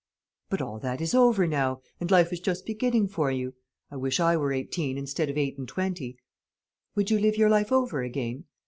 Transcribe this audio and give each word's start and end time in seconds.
"But 0.49 0.63
all 0.63 0.79
that 0.79 0.99
is 0.99 1.13
over 1.13 1.45
now, 1.45 1.83
and 1.99 2.09
life 2.09 2.33
is 2.33 2.39
just 2.39 2.65
beginning 2.65 3.07
for 3.07 3.29
you. 3.29 3.53
I 3.91 3.97
wish 3.97 4.19
I 4.19 4.35
were 4.35 4.51
eighteen 4.51 4.97
instead 4.97 5.29
of 5.29 5.37
eight 5.37 5.59
and 5.59 5.67
twenty." 5.67 6.17
"Would 6.95 7.11
you 7.11 7.19
live 7.19 7.37
your 7.37 7.49
life 7.51 7.71
over 7.71 8.01
again?" 8.01 8.45